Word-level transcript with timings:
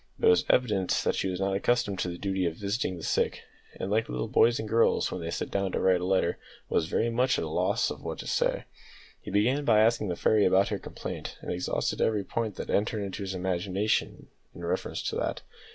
But 0.17 0.25
it 0.25 0.29
was 0.31 0.45
evident 0.49 0.89
that 1.03 1.15
he 1.17 1.27
was 1.27 1.39
not 1.39 1.55
accustomed 1.55 1.99
to 1.99 2.07
the 2.09 2.17
duty 2.17 2.47
of 2.47 2.55
visiting 2.55 2.97
the 2.97 3.03
sick, 3.03 3.41
and, 3.79 3.91
like 3.91 4.09
little 4.09 4.27
boys 4.27 4.57
and 4.59 4.67
girls 4.67 5.11
when 5.11 5.21
they 5.21 5.29
sit 5.29 5.51
down 5.51 5.71
to 5.73 5.79
write 5.79 6.01
a 6.01 6.05
letter, 6.05 6.39
was 6.69 6.87
very 6.87 7.11
much 7.11 7.37
at 7.37 7.45
a 7.45 7.47
loss 7.47 7.91
what 7.91 8.17
to 8.17 8.25
say! 8.25 8.63
He 9.21 9.29
began 9.29 9.63
by 9.63 9.81
asking 9.81 10.07
the 10.07 10.15
fairy 10.15 10.43
about 10.43 10.69
her 10.69 10.79
complaint, 10.79 11.37
and 11.41 11.51
exhausted 11.51 12.01
every 12.01 12.23
point 12.23 12.55
that 12.55 12.71
entered 12.71 13.03
into 13.03 13.21
his 13.21 13.35
imagination 13.35 14.25
in 14.55 14.65
reference 14.65 15.03
to 15.03 15.15
that. 15.17 15.41